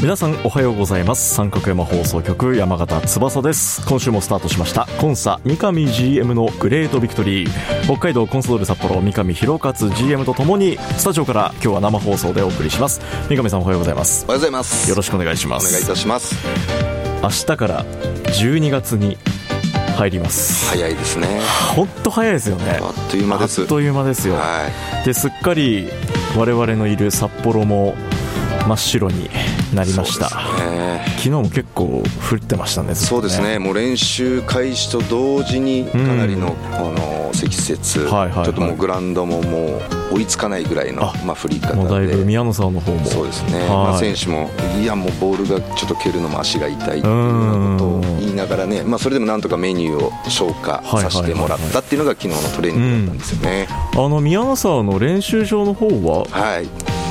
[0.00, 1.34] 皆さんおはようございます。
[1.34, 3.86] 三角山放送局山形翼です。
[3.86, 4.88] 今週もスタートしました。
[4.98, 13.02] コンサ三上 GM のグレートビクトリー北海道コンソドール札幌三上弘勝 GM とともにスタジオから今日は生放送でお送りします。
[13.28, 14.24] 三上さんおはようございます。
[14.24, 14.88] おはようございます。
[14.88, 15.68] よろしくお願いします。
[15.68, 16.34] お願いいたします。
[17.22, 19.18] 明日から12月に
[19.98, 20.70] 入ります。
[20.70, 21.42] 早いですね。
[21.76, 22.80] 本当早いですよね。
[22.80, 23.60] あっという間です。
[23.60, 24.66] あっという間ですよ、は
[25.02, 25.04] い。
[25.04, 25.90] ですっかり
[26.38, 27.94] 我々のいる札幌も
[28.66, 29.28] 真っ白に
[29.74, 31.04] なりました、ね。
[31.18, 33.58] 昨日も結構降ってましたねずっとそうですね。
[33.58, 38.44] もう練習開始と同時にかなりの,、あの積雪、はいはいはい。
[38.46, 41.74] ちょっともうグラウンドももう追いつかないぐらいのあまあ、降り方で。
[41.74, 43.04] もうだいぶ宮野さんの方も。
[43.06, 43.68] そうですね、はい。
[43.68, 53.68] まあ、選手も、いや、もうボールがちょっと蹴るのも足が痛いっていうようなことを言いながらね、まあ、それでもなんとかメニューを消化させてもらったっていうのが昨日のトレーニングだったんですよね。
[53.92, 56.68] あの宮野沢の練習場の方ははい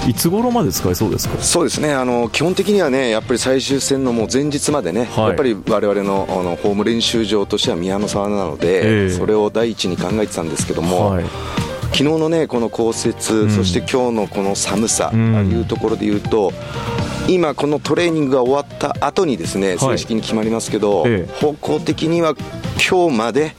[0.07, 1.37] いつ頃まで使えそうですか？
[1.41, 1.93] そうですね。
[1.93, 5.27] あの基本的にはねやっぱり最終戦のもう前日までね、はい。
[5.27, 9.09] やっぱり我々のあのホーム練習場としては宮の沢なので、ええ。
[9.11, 11.25] それを第一に考えてたんですけども、はい。
[11.91, 13.49] 昨日のねこの降雪、ん。
[13.51, 15.51] そして今日のこの寒さとうん。
[15.51, 16.53] いうところでいうと、
[17.27, 19.77] 今このトレーニングが終わった後にですねい。
[19.77, 21.33] 正式に決まりますけど、ええ。
[21.39, 22.33] 方向的には
[22.89, 23.53] 今日まで、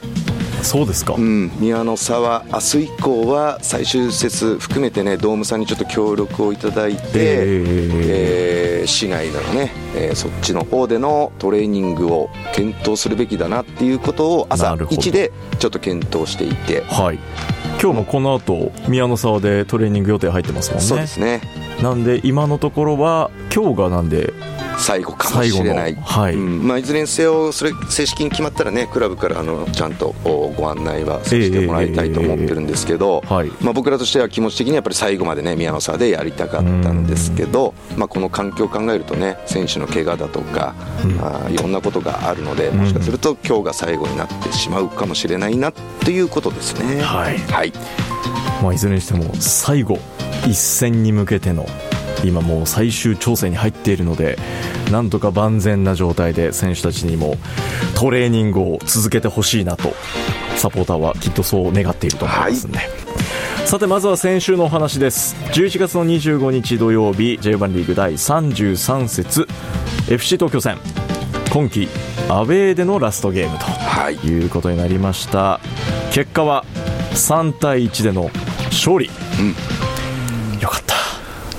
[0.62, 15.00] そうですか、うん、宮の沢明日以降は最終節含めてねドームさんにちょっと協力をいただいて、ええー市外のね、えーそっちの方でのトレーニングを検討するべきだなっていうことを朝なるほど。
[15.00, 17.18] 1でちょっと検討していて、はい。
[17.80, 20.84] 今日もこの後宮野沢でトレーニング予定入ってますもんね。
[20.84, 21.40] そうですね。
[21.82, 24.32] なんで今のところは今日がなんで
[24.80, 25.94] 最後かもしれない。
[25.94, 26.34] はい。
[26.34, 26.66] うん。
[26.66, 33.50] まあ、いずれにせよそれ正式に決まったらねクラブからあのちゃんとおご案内はさせてもらいたいと思ってるんですけど、はい。
[33.60, 40.74] まあ、僕らとしては気持ち的にはやっぱり最後までね宮野沢でやりたかったんですけど、まあ、この環境を考えるとね選手の怪我だとか、
[41.20, 45.72] あーいろんなことがあるのでもしかすると今日が最後になってしまうかもしれないなっ
[46.04, 47.02] ていうことですね。
[47.02, 47.38] はい。
[47.38, 47.72] はい。
[48.62, 49.98] まあ、いずれにしても最後
[50.46, 51.66] 一戦に向けての
[52.24, 54.36] 今もう最終調整に入っているので
[54.90, 57.36] なんとか万全な状態で選手たちにも
[57.96, 59.92] トレーニングを続けてほしいなと
[60.56, 62.80] サポーターはきっとそう願っていると思いますんで、
[63.64, 65.34] さてまずは先週のお話です。
[65.52, 69.46] 11月の25日土曜日 J1 リーグ第33節
[70.10, 70.76] FC 東京戦。
[71.50, 71.88] 今季
[72.28, 74.16] アウェーでのラストゲームとはい。
[74.16, 75.60] いうことになりました。
[76.12, 76.64] 結果は
[77.12, 78.30] 3対1での
[78.66, 79.14] 勝利、よかっ
[79.68, 79.69] た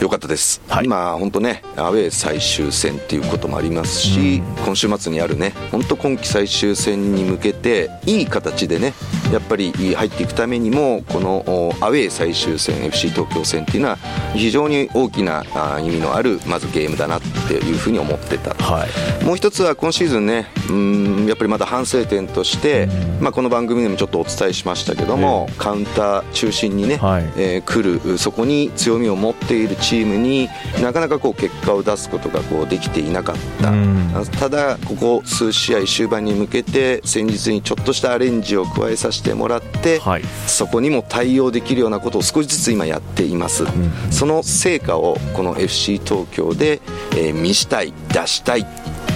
[0.01, 0.85] よかったです、はい。
[0.85, 8.95] 今、本当ね、アウェー最終戦っていうこともありますし、今週末にあるね、本当、今季最終戦に向けて、いい形でね、
[9.31, 13.97] やっぱり入っていくためにも、このおアウェー最終戦、FC 東京戦っていうのは、
[14.33, 18.53] 非常に大きなあ意味のある、まずゲームだなっていうふうに思ってた。
[18.55, 18.85] は
[19.21, 19.23] い。
[19.25, 22.87] もう一つは今シーズンね、うーんやっぱりまだ反省点として、
[23.19, 27.23] まあ、この番組でもちょっとお伝えしましたけども、カウンター中心にね、はい。
[27.37, 30.49] えー来る、そこに強みを持っているチームに
[30.81, 34.11] なかなかこう結果を出すことがこうできていなかった、うん。
[34.39, 40.23] ただ、ここ数試合終盤に向けて先日にちょっとしたアレンジを加えさせてもらって、はい。
[40.47, 43.65] そこにも対応できるようなことを少しずつ今やっています、
[44.09, 46.81] その成果をこの FC 東京で、
[47.15, 48.65] えー見したい出したい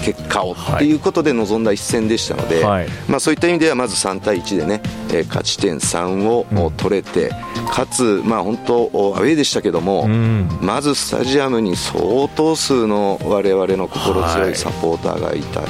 [0.04, 2.88] 結果をはいっていうことで臨んだ一戦でしたので、はい。
[3.07, 4.81] まあ、そういった意味ではまず3対1でね、
[5.12, 6.72] えー勝ち点3をうん。
[6.78, 7.31] 取れて、
[7.72, 8.75] かつ、まあ、本当
[9.18, 10.48] アウェーでしたけども、うん。
[10.62, 14.52] まずスタジアムに相当数の我々の心強はい。
[14.52, 15.63] いサポーターがいた、い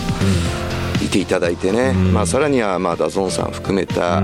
[1.15, 2.13] ていただいてね、うん。
[2.13, 4.21] まあ、さらにはまあ DAZN さん含めた、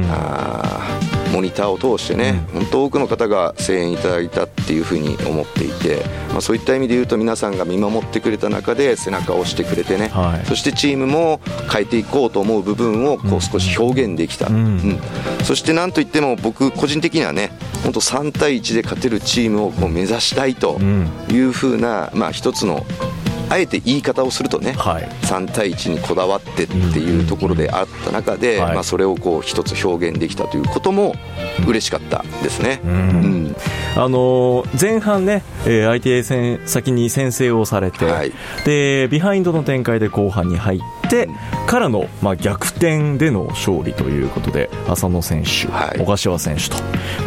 [1.32, 11.40] モニターを通してね、本当多くの方が声援いただいたっていうふうに思っていて、まあ、そういった意味で言うと皆さんが見守ってくれた中で背中を押してくれてね、はい、そしてチームも
[11.72, 15.00] 変えていこうと思う部分をこう少し表現できた、うん、うん、
[15.46, 17.52] そしてなんといっても僕個人的にはね
[17.84, 20.80] 本当3対1で勝てるチームをこう目指したいと
[21.30, 22.86] いうふうな、まあ、一つの
[23.52, 31.16] あえて言い方をするとね、はい、3対1にこだわってっていうところであった中で、まあ、それをこう一つ表現できたということも
[31.68, 32.80] 嬉しかったですね。
[32.86, 32.94] うん、う
[33.28, 33.41] ん
[33.96, 38.32] あのー、前半ね、えー、相手戦先に先制をされて、はい、
[38.66, 41.28] でビハインドの展開で後半に入って
[41.68, 46.78] からの、まあ、逆転での勝利ということで浅野選手、はい、小柏選手と、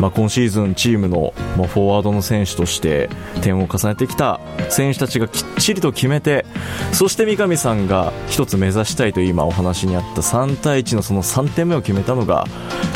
[0.00, 3.08] まあ、今シーズンチームの、まあ、フォワードの選手として
[3.42, 4.40] 点を重ねてきた
[4.70, 6.46] 選手たちがきっちりと決めて
[6.92, 12.46] そして三上さんが一つ目指したいという今お話にあった3対1のその3点目を決めたのが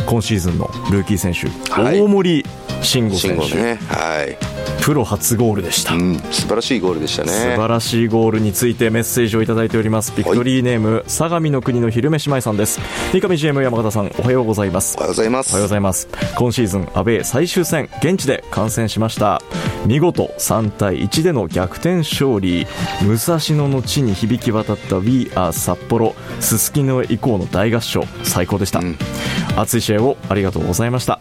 [0.06, 2.44] 今シーズンのルーキー選手、はい、大森
[2.82, 4.36] 慎吾選手、ね、はい。
[4.82, 7.30] プロ初ゴールでした、うん、素晴らしいゴールでしたね。
[7.30, 10.12] 素晴らしいゴールについてメッセージをいただいております。
[10.16, 12.80] ビクトリーネーム、相模の国の昼飯前さんです。
[13.12, 14.96] 三上 GM 山形さんおはようございます。
[14.96, 15.50] おはようございます。
[15.50, 16.08] おはようございます。
[16.36, 19.42] 今シーズンアウェー最終戦現地で観戦しました。
[19.84, 22.66] 見事3対1での逆転勝利。
[23.02, 28.96] 武蔵野の地に響き渡った We Are 札幌すすきの以降の大合唱最高でした、うん、
[29.56, 31.20] 熱い試合をありがとうございました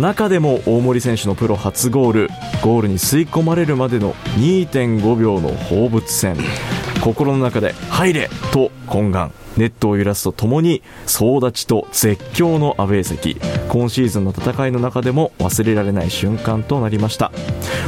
[0.00, 2.28] 中でも大森選手のプロ初ゴール
[2.62, 6.36] ゴールに吸い込まれるまでの2.5秒の放物線
[7.02, 13.36] 心の中で「入れ!」と懇願ネットを揺らすとともに総立ちと絶叫のアウェー席。
[13.68, 17.30] 今シーズンの戦いの中でも忘れられない瞬間となりました。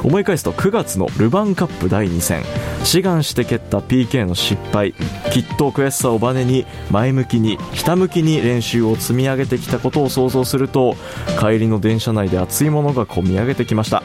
[0.04, 2.42] 思い返すと9月のルヴァンカップ第2戦。
[2.84, 4.92] 志願して蹴った PK の失敗。
[5.32, 10.94] きっと悔しさをバネに前向きにひたむきに練習を積み上げてきたことを想像すると
[11.40, 14.02] 帰りの電車内で熱いものがこみ上げてきました。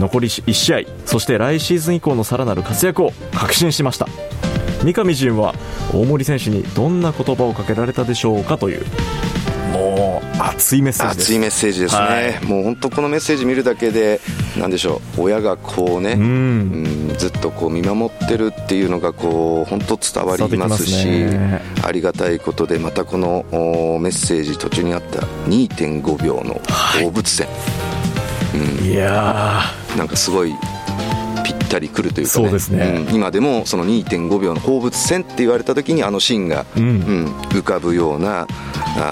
[0.00, 4.06] 残り1試合そして来シーズン以降のさらなる活躍を確信しました。
[4.82, 5.54] 三上陣は
[5.92, 8.84] 大森選手にどんな言葉をかけられたでしょうかという
[9.72, 11.26] もう熱いメッセージです。
[11.26, 14.20] 熱いメッセージですね、はい、もう本当このメッセージ見るだけで
[14.58, 23.44] なんでしょう親がこうね、うん、うんずっとこう見守ってるっていうのがこう本当伝わりますし、ね、ありがたいことでまたこの
[24.00, 26.60] メッセージ途中にあった2.5秒の
[27.00, 27.56] 放物線、はい
[28.58, 29.62] うん、いや
[29.96, 30.54] なんかすごいっ
[31.70, 38.46] たりくるというか、ね、そうですね、うん、今でもその2.5秒の放物線って言われた時にあのシーンが、うん、うん、浮かぶような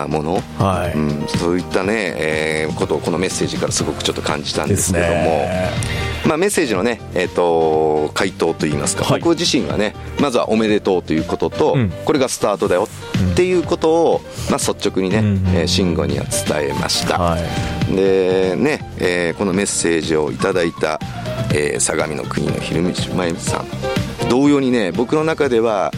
[0.09, 5.49] もの、はい、うん、そういったね、えー、ことをこのメッセージからすごくちょっと感じたんですけども。
[6.27, 12.89] まあ、メッセージのね、えーと、回答といいますか、はい、僕自身がねまずはおめでとうということと、うん、これがスタートだよ
[13.33, 14.21] っていうことを、
[14.51, 15.37] まあ、率直にね、うん。
[15.55, 21.01] えー、慎吾には伝えました、はい、でね、えー、このメッセージをいただいた
[21.53, 23.67] えー、相模の国の昼道前さん。
[24.29, 25.91] 同様にね僕の中では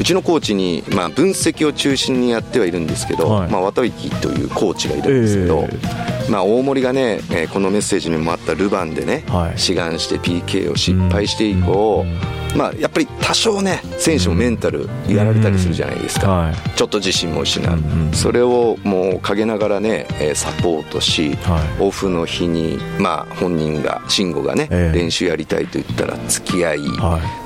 [0.00, 3.92] うちのコーチに、まあ、分析を中心にやってはいるんですけど、はい、まあ、渡行
[4.22, 12.04] というコーチがいるんですけど、えー、まあ、大森がね、えー、このメッセージにもあったルヴァンでね、はい、志願して PK を失敗して以降、
[12.56, 17.78] まあ、やっぱり多少ね選手もメンタルやられたりするじゃないですか、はい、ちょっと自信も失う、
[18.14, 21.36] それをもう陰ながらねサポートし、
[21.78, 26.78] オフの日に、まあ、本人が慎吾がね、えー、練習やりたいと言ったら付き合い、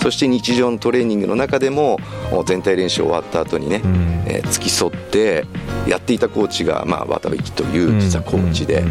[0.00, 1.98] そして日常のトレーニングの中でも
[2.46, 5.44] 全体練習終わった後にね、うん、えー、付き添って
[5.86, 8.84] やっていたコーチが、まあ、渡部樹という実はコーチで。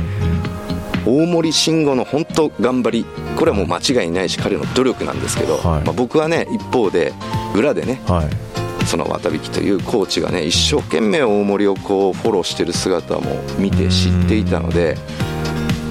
[1.05, 3.05] 大森慎吾の本当頑張り
[3.37, 7.13] これはもう間違いないし彼の努力なんですけど、はい、まあ、僕はね一方で
[7.53, 13.21] 裏でね、はい、その渡引というコーチがね一生懸命大森をこうフォローしてる姿も
[13.57, 14.97] 見て知っていたので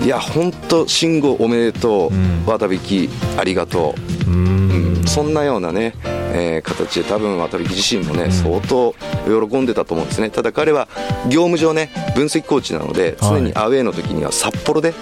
[0.03, 2.09] いや本当慎吾おめでと
[2.47, 3.09] う渡引
[3.39, 3.95] ありがと
[4.27, 5.95] う、うん、そんなようなね
[6.33, 10.31] えー、形で多分渡辺自身もね、相当喜んでたと思うんですね。
[10.31, 10.89] ただ彼は
[11.27, 14.95] 業務上ね分析コーチなので常にアウェーの時には札幌で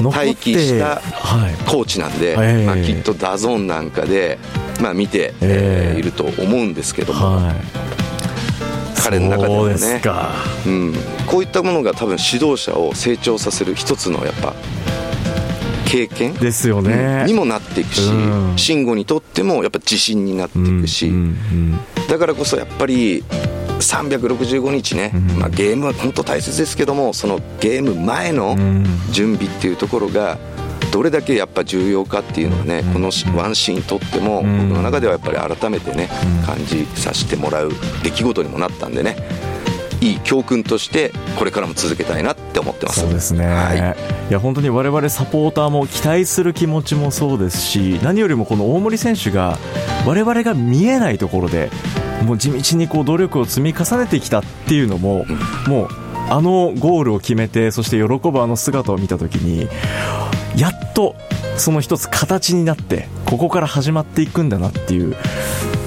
[0.00, 1.00] 待機した
[1.70, 4.38] コーチなんで、まあ、きっと DAZN なんかで、
[4.80, 7.52] まあ、見て、えー、いると思うんですけども。
[9.02, 10.00] 彼の中でもね。
[10.66, 10.94] う、ん、
[11.26, 14.54] こういったものが多分指導者を成長させる一つのやっぱ
[15.94, 16.34] 経験？
[16.34, 18.10] ですよね、にもなっていくし、
[18.56, 21.12] 慎吾にとってもやっぱ自信になっていくし、
[22.08, 23.22] だからこそやっぱり
[23.78, 28.56] 365日ね、まあ、ゲームは本当大切ですけどもそのゲーム前の
[29.12, 30.36] 準備っていうところが
[30.92, 36.08] どれだけやっぱ重要かっていうのはねこのワンシーンにとっても僕の中ではやっぱり改めてね
[36.44, 37.72] 感じさせてもらう
[38.02, 39.16] 出来事にもなったんでね
[40.00, 43.00] いい教訓としてこれからも続けたいなって思ってます。
[43.00, 43.96] そうですね、はい、
[44.30, 49.58] いや本当に我々サポーターも期待する気持ちもそうですし何よりもこの大森選手が
[50.06, 51.70] 我々が見えないところで
[52.24, 55.88] もう地道にこう努力を積み重ねてきたっていうのも、うん、もう
[56.30, 59.68] あのゴールを決めてそして喜ぶあの姿を見た時に
[60.56, 61.16] やっと
[61.56, 65.16] その一つ形になってここから始まっていくんだなっていう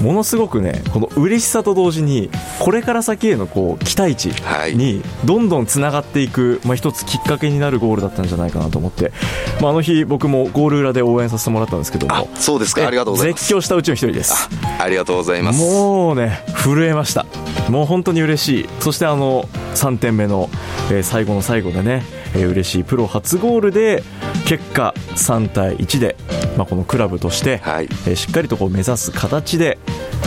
[0.00, 4.30] ものすごくねこの嬉しさと同時にこれから先へのこう期待値
[4.74, 9.12] にどんどんつながっていく、まあ、一つきっかけになるゴールだったんじゃないかなと思って、
[9.60, 12.28] まあ、あの日僕もゴール裏で応援させてもらったんですけども。
[12.34, 12.86] そうですか。
[12.86, 13.44] ありがとうございます。
[13.44, 14.48] 絶叫したうちの一人です。
[14.78, 15.60] ありがとうございます。
[15.60, 17.26] もうね震えました。
[17.68, 18.68] もう本当に嬉しい。
[18.80, 20.48] そしてあの3点目の、
[20.90, 24.02] えー、最後の最後でね、えー、嬉しいプロ初ゴールで
[24.48, 26.16] 結果3対1で、
[26.56, 29.78] まあ、このクラブとして、はい、えー、しっかりとこう目指す形で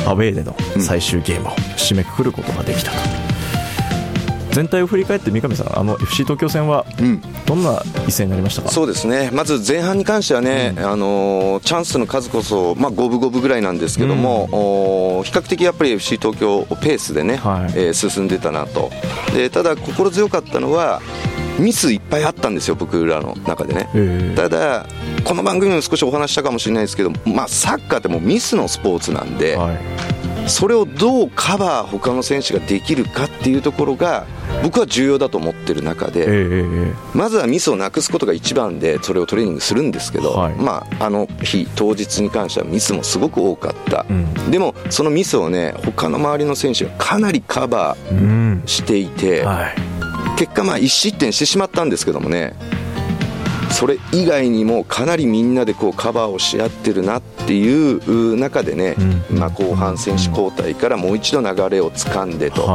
[0.05, 2.97] アウェーでの最終ゲームを締めくくることができたと。
[4.51, 6.85] 全体を振り返って三上さん、あの FC 東京戦は
[7.45, 18.91] どんな一戦になりましたか、うん、そうですね、まず前半に関してはね、うん、あのチャンスの数こそ、まあ、五分五分ぐらいなんですけども、うん、比較的やっぱり FC 東京、ペースでね、はい、えー、進んでたなと、
[19.33, 21.01] でただ、心強かったのは、
[21.59, 24.33] ミスいっぱいあったんですよ、僕らの中でね。
[24.35, 24.85] ただ、
[25.23, 29.79] この番組でも少しお話したかもしれないですけど、まあ、サッカーってもうミスのスポーツなんで、はい、
[30.47, 34.25] それをどうカバー、他の選手ができるかっていうところが、
[34.63, 36.53] 僕は重要だと思ってる中で、
[37.13, 49.90] まずはミスをなくすことが一番で、それをトレーニングするんですけど、はい、まあ、あの日、当日に関してはミスもすごく多かった、うん、でも、そのミスをね、他の周りの選手がかなりカバーしていて、うんはい
[50.41, 52.55] 結果、まあ1失点してしまったんですけどもね、
[53.69, 58.95] それ以外にもかなりみんなでこうカバーをし合ってるなっていう中でね、
[59.29, 62.67] まあ、後半選手交代からもう一度流れをつかんでと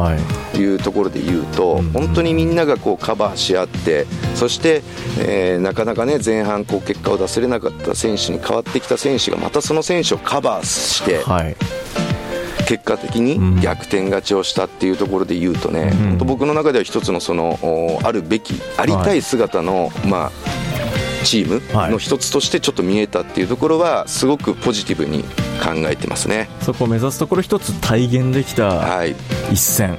[0.54, 0.75] い。
[0.75, 4.06] うところで言うと、本当にみんながこうカバーし合って
[4.37, 4.82] そして、
[5.18, 11.25] えー、なかなかね前半こう結果を出せれなかった選手に代わってきた選手がまたその選手をカバーして。
[11.25, 11.56] はい
[12.66, 17.58] 結果的に逆転勝ちをしたっていうところで言うとね、うん、僕の中では一つのその
[18.02, 20.30] あるべきありたい姿の、はい、まあ
[21.26, 25.25] チームの一つとしてちょっと見えたっていうところはすごくポジティブに
[25.61, 26.49] 考えてますね。
[26.61, 29.04] そこを目指すところ一つ体現できた
[29.50, 29.99] 一戦、はい、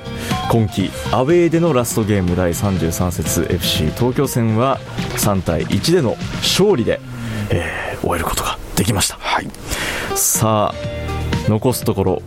[0.51, 4.79] 今季アウェーでのラストゲーム第33節 FC 東京戦は
[5.17, 7.01] 3対1での勝利で、
[7.50, 9.47] えー、終えることができました、はい、
[10.15, 12.21] さあ残すところ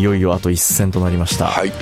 [0.00, 1.72] いよいよあと1戦となりました、はい、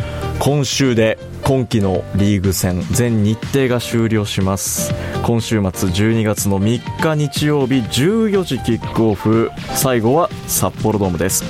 [0.40, 4.92] 今週で今季のリーグ戦全日程が終了します。
[5.22, 9.50] 今週末12月の3日日曜日14時キックオフ。
[9.74, 11.44] 最後は札幌ドームです。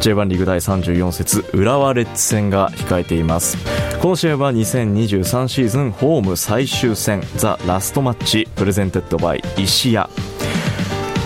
[0.00, 3.56] J1 リーグ第34節浦和レッズ戦が控えています。
[4.00, 10.10] この試合は2023シーズンホーム最終戦 The Last Match presented by 石屋。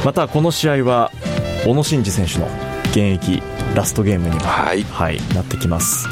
[0.05, 1.11] またこの試合は
[1.65, 2.47] 小野伸二選手の
[2.91, 3.43] 現役
[3.75, 6.09] ラストゲームにも、はい、はい、なってきます。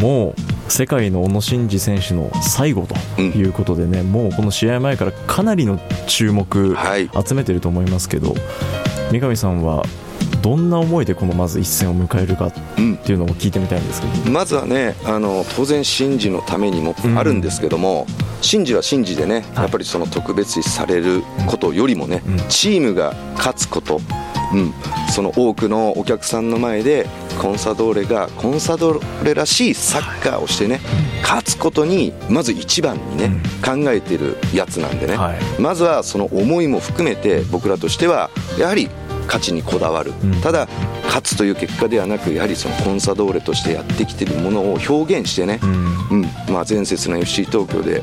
[0.00, 0.34] も
[0.68, 6.76] う世界の小野伸二選手の最後ということでね、うん、もうこの試合前からかなりの注目
[7.26, 8.40] 集めてると思いますけど、はい、
[9.12, 9.84] 三上さんは
[10.42, 12.52] どんな思いでこのまず一戦を迎えるかっ
[13.04, 24.00] ていうのを聞いてみたいんですけど、うん、まずはねあの当然シンジのためにもあるんですけども、うん、シンジはシンジでねやっぱりその特別視されることよりもね、うん、チームが勝つこと
[24.52, 24.74] うん、
[25.12, 27.06] その多くのお客さんの前で
[27.40, 30.80] コンサドーレがコンサドーレらしいサッカーをしてね、
[31.22, 33.30] 勝つことにまず一番にね、
[33.64, 35.16] 考えてるやつなんでね、
[35.58, 38.88] まずはその思いも含めて僕らとしてはやはり
[39.26, 40.68] 勝ちにこだわる、ただ
[41.04, 46.22] 勝つという結果ではなくやはりそのコンサドーレとしてやってきてるものを表現してね、うん。
[46.52, 48.02] まあ、前節の FC 東京で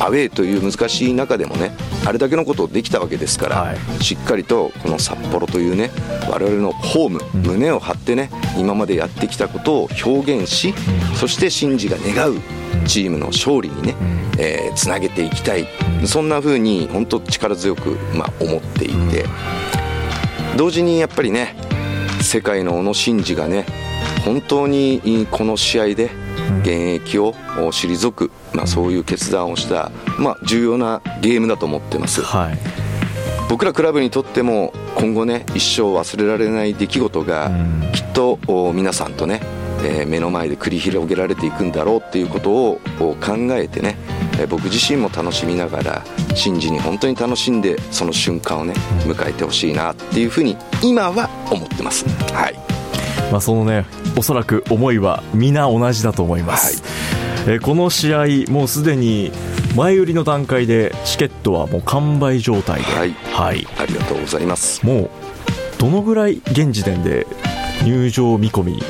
[0.00, 1.72] アウェーという難しい中でもね
[2.06, 5.90] あれだけのことをできたわけですから、はい、しっかりとこの札幌というね
[6.30, 10.74] 我々のホーム、うん、胸を張ってね今までやってきたことを表現し、
[11.10, 12.40] うん、そして信じが願う
[12.86, 15.66] チームの勝利にね、うん、えー、つなげていきたい、
[16.06, 19.24] そんな風に本当力強く、まあ、思っていて、
[20.56, 21.56] 同時にやっぱりね
[22.20, 23.66] 世界の小野伸二がね
[24.24, 26.10] 本当にこの試合で
[26.60, 26.70] 現
[27.02, 32.58] 役を退く、まあ、そういう決断をした、まあ、重要なゲームだと思ってます、はい、
[33.48, 37.50] 僕らクラブにとっても今後ね一生忘れられない出来事が
[37.92, 38.38] きっと
[38.72, 39.40] 皆さんとね、
[39.82, 43.96] えー、目の前で繰り広げられていくんだろうっていうことを考えてね
[44.48, 48.74] 僕自身も楽しみながら真珠に本当に楽しんでその瞬間をね
[49.04, 52.04] 迎えてほしいなっていうふうに今は思ってます。
[52.32, 52.67] はい
[53.30, 57.54] まあ、そのねおそらく思いは皆同じだと思います、はい。
[57.54, 59.30] えーこの試合もうすでに
[59.76, 63.12] 前売りの段階でチケットはもう完売状態で、はい。
[63.32, 64.84] はい、ありがとうございます。
[64.84, 65.10] もう
[65.78, 67.26] どのぐらい現時点で
[67.84, 68.82] 入場見込み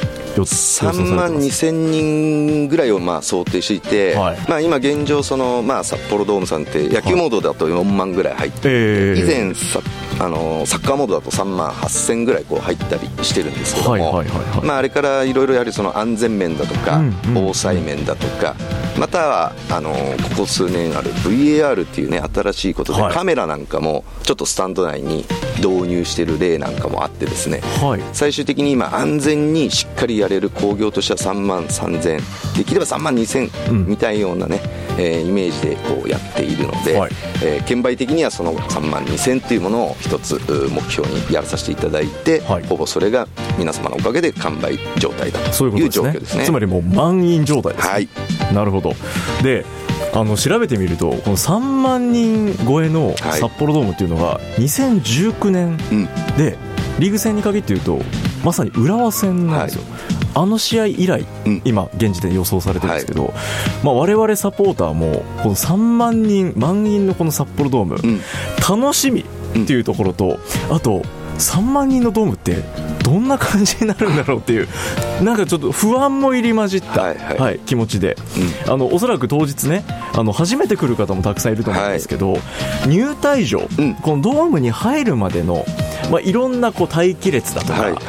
[0.42, 4.38] 3ます万2000人ぐらいをまあ想定していて、はい。
[4.48, 9.80] まあ、今現状その、まあ、札幌ドームさんって野球モードだと4万ぐらい入って、えー以前さ
[10.20, 14.26] あのサッカーモードだと3万8000ぐらいこう入ったりしてるんですけども、はいはいはい
[14.56, 14.66] はい。
[14.66, 17.00] まあ、あれからいろいろやはりその安全面だとか、
[17.34, 18.56] 防災面だとか
[18.98, 19.96] またはあのこ
[20.38, 23.14] こ数年ある VAR っていうね新しいことで、はい。
[23.14, 25.24] カメラなんかもちょっとスタンド内に
[25.58, 28.00] 導入してる例なんかもあってですねはい。
[28.12, 33.86] 最終的に今安全にしっかりやれる工業としては3万3000できれば3万2000うん。
[33.86, 34.60] みたいなようなね、
[34.98, 37.12] えーイメージでこうやっているので、はい。
[37.44, 42.66] えー券売的にはその3万2000というものを一つう目標にやらさせていただいて、はい。
[42.66, 46.44] ほぼそれが皆様のおかげで完売状態だそういうこという状況ですね。
[46.44, 48.08] つまりもう満員状態ですね、はい。
[48.54, 48.94] なるほど。
[49.42, 49.64] で
[50.14, 53.14] あの調べてみるとこの3万人超えのはい。
[53.40, 56.08] 札幌ドームっていうのが2019年うん。
[56.36, 56.56] で
[56.98, 58.00] リーグ戦に限って言うと
[58.44, 59.82] まさに浦和戦なんですよ、
[60.34, 61.62] あの試合以来、うん。
[61.64, 63.32] 今現時点で予想されてるんですけど、
[63.82, 68.20] まあ、我々サポーターもこの3万人満員のこの札幌ドーム、うん
[68.68, 70.38] 楽しみっていうところと、
[70.70, 71.02] あと
[71.38, 72.56] 3万人のドームって
[73.08, 74.68] どんな感じになるんだろうっていう
[75.22, 77.58] なんかちょっと不安も入り混じった、はいはい。
[77.60, 78.16] 気持ちで。
[78.66, 82.36] あのおそらく当日ねあの初めて来る方もたくさんいると思うんですけど、
[82.86, 83.94] 入退場、うん。
[83.94, 85.64] このドームに入るまでの、
[86.10, 88.02] まあ、いろんなこう待機列だとか、はいはい。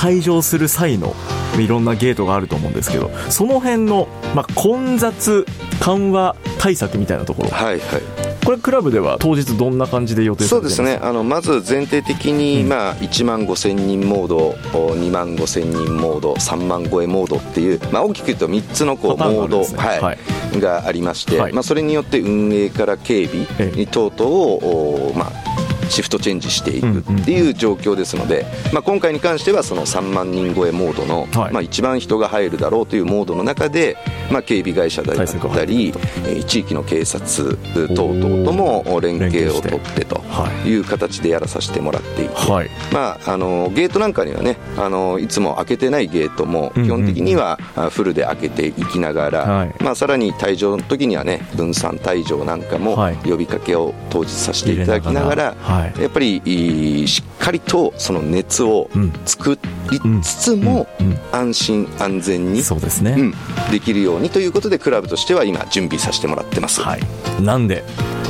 [0.00, 1.14] 退場する際の
[1.58, 5.44] いろんなゲートがあると思うんですけどその辺の、まあ、混雑
[5.80, 10.98] 緩和対策みたいなところはいはいこれクラブでは当日どんな感じで予定さそうですね。
[11.02, 12.68] あのまず前提的に、うん。
[12.68, 14.36] まあ、1万5000人モード
[14.76, 20.00] お2万5000人モード3万超えモードっていう、まあ、大きく言うと3つのこうモード、ねはい。
[20.00, 20.60] はい。
[20.60, 21.52] がありまして、はい。
[21.52, 23.86] まあ、それによって運営から警備ええ。
[23.86, 25.49] 等々を、おまあ、
[25.90, 31.52] シフトチェンジしていくっていう状況ですので、まあ、今回に関してはその3万人超えモードの、はい。
[31.52, 33.96] まあ、一番人が入るだろうというモードの中で、
[34.30, 35.92] まあ、警備会社だったり、
[36.26, 37.56] えー地域の警察
[37.94, 40.68] 等々とも連携を取ってとはい。
[40.68, 42.70] いう形でやらさせてもらっていて、はい。
[42.92, 49.74] まあ、あのゲートなんかにはねあのいつも開けてないゲートも基本的にはあフルで開けていきながら、はい。
[49.82, 53.16] まあ、さらに退場の時にはね分散退場なんかもはい。
[53.16, 55.54] 呼びかけを当日させていただきながら。
[55.60, 59.12] はいやっぱりいいしっかりとその熱をうん。
[59.24, 59.58] 作
[59.90, 60.86] りつつも
[61.32, 63.34] 安心安全に、そうですね、うん。
[63.70, 66.80] できるようにということでクラブとしては今準備させてもらってます。
[66.80, 67.00] はい、
[67.42, 67.84] なんで、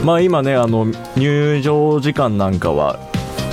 [0.04, 0.86] まあ、今ねあの
[1.16, 2.98] 入場時間なんかは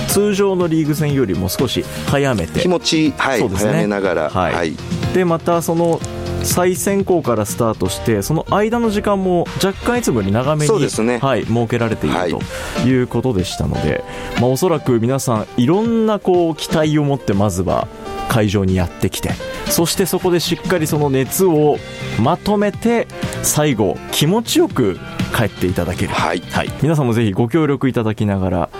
[0.08, 2.60] 通常のリーグ戦よりも少し早めて。
[2.60, 3.48] 気持ち、はいね。
[3.48, 4.54] 早めながら、はい。
[4.54, 4.76] はい。
[5.14, 6.00] でまたその
[6.42, 10.72] 再選考からスタートしてその間の時間も若干いつもより長めに
[11.02, 11.18] ね。
[11.18, 12.30] はい、設けられている、はい。
[12.30, 12.40] と
[12.88, 14.04] いうことでしたので、
[14.40, 17.88] まあ、おそらく皆さんいろんなこう期待を持ってまずは
[18.28, 19.30] 会場にやってきて
[19.66, 21.78] そしてそこでしっかりその熱を
[22.20, 23.08] まとめて
[23.42, 24.98] 最後気持ちよく
[25.36, 26.42] 帰っていただける、はい。
[26.82, 28.70] 皆さんもぜひご協力いただきながら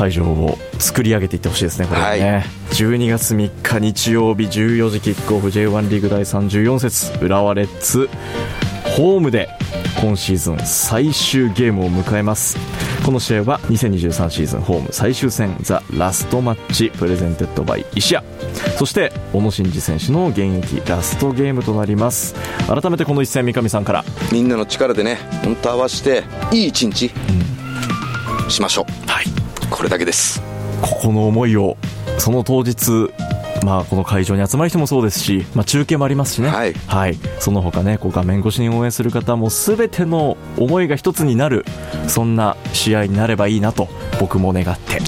[0.00, 2.42] 会場を作り上げていってほしいですね、これはね、はい。
[2.70, 8.08] 12月3日日曜日14時キックオフ J1 リーグ第34節浦和レッズ
[8.96, 9.50] ホームで
[10.00, 12.56] 今シーズン最終ゲームを迎えます。
[13.04, 18.24] この試合は2023シーズンホーム最終戦 The Last Match presented by 石屋。
[18.78, 22.34] そして小野伸二選手の現役ラストゲームとなります。
[22.66, 24.04] 改めてこの一戦三上さんから。
[24.32, 27.10] みんなの力でね本当合わせていい一日
[28.48, 29.39] しましょう、はい
[29.70, 30.42] これだけです。
[30.82, 31.76] ここの思いを
[32.18, 33.12] その当日
[33.62, 37.18] まあ、この会場に集まる人もそうですし、まあ、中継もありますしね、はい。
[37.40, 41.66] その他ねこう画面越しに応援する方も全ての思いが一つになる
[42.08, 44.98] そんな試合になればいいなと僕も願って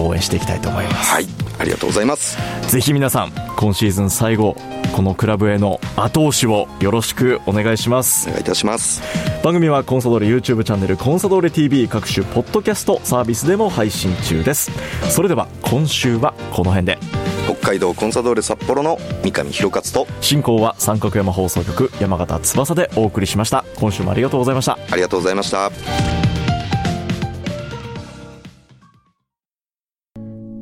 [0.00, 1.26] 応援していきたいと思います、はい。
[1.58, 2.38] ありがとうございます。
[2.68, 4.56] ぜひ皆さん今シーズン最後
[4.96, 8.28] このクラブへの後押しをよろしくお願いします。
[8.28, 9.02] お願いいたします
[9.42, 14.70] 番組はコンサドーレ YouTube チャンネルコンサドーレ TV 各種ポッドキャストサービスでも配信中です。
[15.10, 16.98] それでは今週はこの辺で。
[17.46, 23.64] 北海道コンサドーレ札幌の三上博勝と進行は三角山放送局山形翼でお送りしました。
[23.74, 24.78] 今週もありがとうございました。
[24.88, 25.72] ありがとうございました。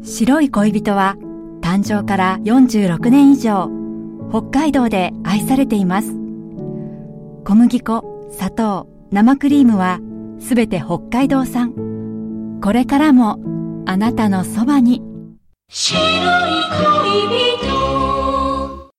[0.02, 1.16] 白い恋人は
[1.60, 3.68] 誕生から46年以上
[4.30, 6.14] 北海道で愛されています。
[7.44, 9.98] 小麦粉砂糖生クリームは
[10.40, 11.74] すべて北海道産。
[12.62, 13.38] これからも
[13.86, 15.02] あなたのそばに。
[15.68, 18.90] 白い恋人。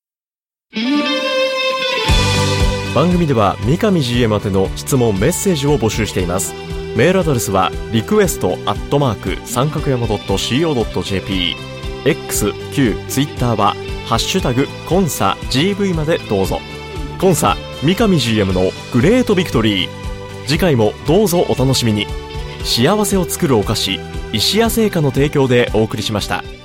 [2.93, 6.53] 番組では三上 GM 宛ての質問メッセージを募集しています。
[6.97, 11.55] メールアドレスはリクエストアットマーク三角山 .co.jp
[12.05, 13.75] X、Q、Twitter は
[14.07, 16.59] ハッシュタグコンサ GV までどうぞ。
[17.19, 19.89] コンサ三上 GM のグレートビクトリー
[20.45, 22.05] 次回もどうぞお楽しみに
[22.63, 23.99] 幸せを作るお菓子
[24.33, 26.60] 石屋製菓の提供でお送りしました。